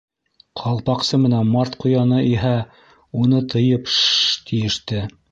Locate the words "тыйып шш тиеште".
3.55-5.03